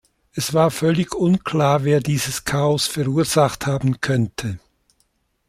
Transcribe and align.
Es 0.33 0.55
war 0.55 0.71
völlig 0.71 1.13
unklar, 1.13 1.83
wer 1.83 1.99
dieses 1.99 2.43
Chaos 2.43 2.87
verursacht 2.87 3.67
haben 3.67 4.01
könnte. 4.01 4.57